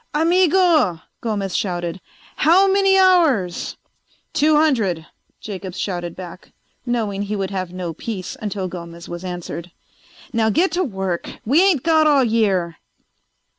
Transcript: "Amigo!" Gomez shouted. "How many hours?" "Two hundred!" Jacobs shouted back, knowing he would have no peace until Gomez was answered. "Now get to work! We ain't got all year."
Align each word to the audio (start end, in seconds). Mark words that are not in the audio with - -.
"Amigo!" 0.15 0.99
Gomez 1.21 1.55
shouted. 1.55 2.01
"How 2.37 2.67
many 2.67 2.97
hours?" 2.97 3.77
"Two 4.33 4.55
hundred!" 4.55 5.05
Jacobs 5.39 5.77
shouted 5.79 6.15
back, 6.15 6.53
knowing 6.87 7.21
he 7.21 7.35
would 7.35 7.51
have 7.51 7.71
no 7.71 7.93
peace 7.93 8.35
until 8.41 8.67
Gomez 8.67 9.07
was 9.07 9.23
answered. 9.23 9.69
"Now 10.33 10.49
get 10.49 10.71
to 10.71 10.83
work! 10.83 11.29
We 11.45 11.61
ain't 11.63 11.83
got 11.83 12.07
all 12.07 12.23
year." 12.23 12.77